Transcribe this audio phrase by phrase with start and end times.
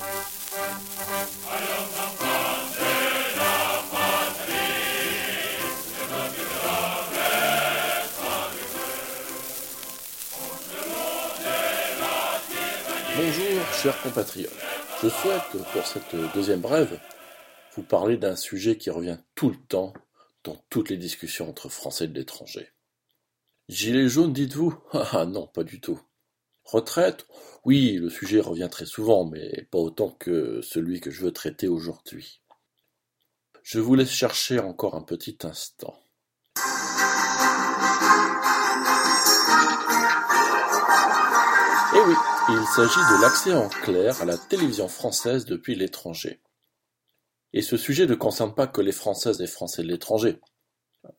[0.00, 0.12] Bonjour,
[13.74, 14.50] chers compatriotes.
[15.02, 16.98] Je souhaite, pour cette deuxième brève,
[17.76, 19.92] vous parler d'un sujet qui revient tout le temps
[20.44, 22.70] dans toutes les discussions entre Français de l'étranger.
[23.68, 24.74] Gilets jaunes, dites-vous?
[25.12, 26.00] Ah non, pas du tout.
[26.64, 27.26] Retraite
[27.64, 31.68] Oui, le sujet revient très souvent, mais pas autant que celui que je veux traiter
[31.68, 32.40] aujourd'hui.
[33.62, 35.96] Je vous laisse chercher encore un petit instant.
[41.92, 42.14] Eh oui,
[42.48, 46.40] il s'agit de l'accès en clair à la télévision française depuis l'étranger.
[47.52, 50.40] Et ce sujet ne concerne pas que les Françaises et Français de l'étranger.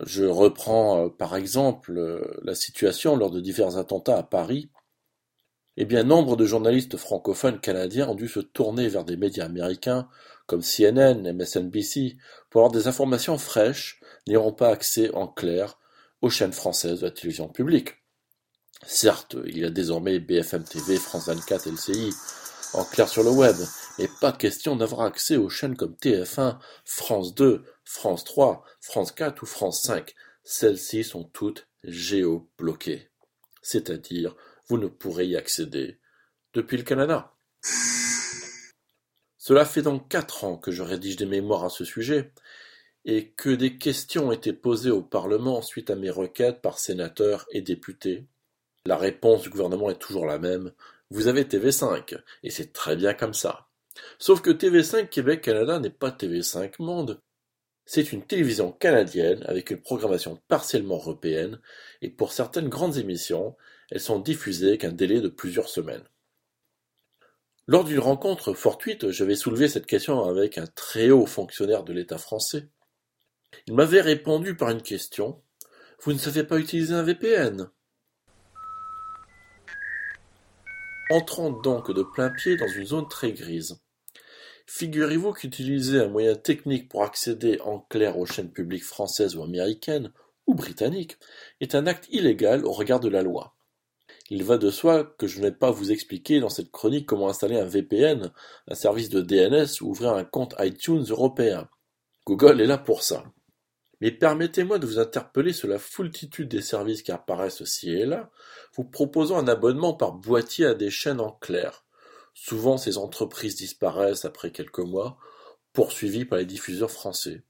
[0.00, 4.70] Je reprends euh, par exemple euh, la situation lors de divers attentats à Paris.
[5.76, 10.08] Eh bien, nombre de journalistes francophones canadiens ont dû se tourner vers des médias américains
[10.46, 12.16] comme CNN, MSNBC
[12.50, 15.78] pour avoir des informations fraîches, n'ayant pas accès en clair
[16.22, 18.04] aux chaînes françaises de la télévision publique.
[18.86, 22.12] Certes, il y a désormais BFM TV, France 24 et LCI
[22.74, 23.56] en clair sur le web,
[23.98, 29.42] mais pas question d'avoir accès aux chaînes comme TF1, France 2, France 3, France 4
[29.42, 30.14] ou France 5.
[30.42, 33.10] Celles-ci sont toutes géobloquées.
[33.62, 34.34] C'est-à-dire,
[34.68, 35.98] vous ne pourrez y accéder
[36.52, 37.34] depuis le Canada.
[39.38, 42.32] Cela fait donc quatre ans que je rédige des mémoires à ce sujet,
[43.04, 47.46] et que des questions ont été posées au Parlement suite à mes requêtes par sénateurs
[47.50, 48.26] et députés,
[48.86, 50.72] la réponse du gouvernement est toujours la même.
[51.10, 53.66] Vous avez TV5, et c'est très bien comme ça.
[54.18, 57.22] Sauf que TV5 Québec-Canada n'est pas TV5 Monde.
[57.86, 61.60] C'est une télévision canadienne avec une programmation partiellement européenne,
[62.02, 63.56] et pour certaines grandes émissions,
[63.90, 66.04] elles sont diffusées avec un délai de plusieurs semaines.
[67.66, 72.18] Lors d'une rencontre fortuite, j'avais soulevé cette question avec un très haut fonctionnaire de l'État
[72.18, 72.68] français.
[73.66, 75.42] Il m'avait répondu par une question.
[76.02, 77.70] Vous ne savez pas utiliser un VPN
[81.10, 83.80] entrant donc de plain-pied dans une zone très grise.
[84.66, 90.12] Figurez-vous qu'utiliser un moyen technique pour accéder en clair aux chaînes publiques françaises ou américaines,
[90.46, 91.18] ou britanniques,
[91.60, 93.54] est un acte illégal au regard de la loi.
[94.30, 97.28] Il va de soi que je ne vais pas vous expliquer dans cette chronique comment
[97.28, 98.32] installer un VPN,
[98.68, 101.68] un service de DNS ou ouvrir un compte iTunes européen.
[102.26, 103.24] Google est là pour ça.
[104.00, 108.30] Mais permettez-moi de vous interpeller sur la foultitude des services qui apparaissent ci et là,
[108.74, 111.84] vous proposant un abonnement par boîtier à des chaînes en clair.
[112.32, 115.18] Souvent ces entreprises disparaissent après quelques mois,
[115.74, 117.42] poursuivies par les diffuseurs français.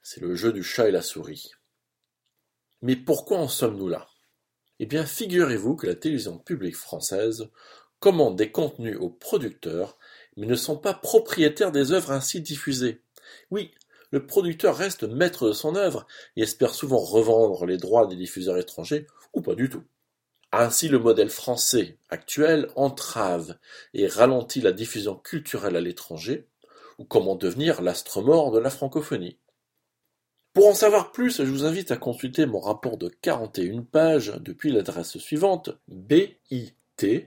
[0.00, 1.52] C'est le jeu du chat et la souris.
[2.82, 4.06] Mais pourquoi en sommes-nous là?
[4.80, 7.48] Eh bien, figurez-vous que la télévision publique française
[8.00, 9.96] commande des contenus aux producteurs,
[10.36, 13.00] mais ne sont pas propriétaires des œuvres ainsi diffusées.
[13.50, 13.70] Oui,
[14.10, 18.58] le producteur reste maître de son œuvre et espère souvent revendre les droits des diffuseurs
[18.58, 19.84] étrangers ou pas du tout.
[20.52, 23.58] Ainsi le modèle français actuel entrave
[23.92, 26.46] et ralentit la diffusion culturelle à l'étranger,
[26.98, 29.38] ou comment devenir l'astre mort de la francophonie.
[30.54, 34.70] Pour en savoir plus, je vous invite à consulter mon rapport de 41 pages depuis
[34.70, 37.24] l'adresse suivante bit.do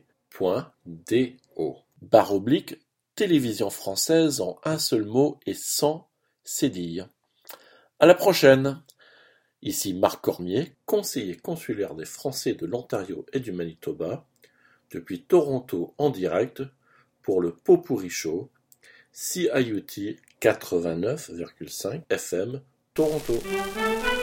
[2.01, 2.79] barre oblique
[3.15, 6.07] télévision française en un seul mot et sans
[6.63, 7.09] dire.
[7.99, 8.81] À la prochaine!
[9.61, 14.25] Ici Marc Cormier, conseiller consulaire des Français de l'Ontario et du Manitoba,
[14.91, 16.63] depuis Toronto en direct
[17.23, 18.49] pour le Pot Show,
[19.11, 22.61] CIUT 89,5 FM
[22.97, 24.16] Toronto.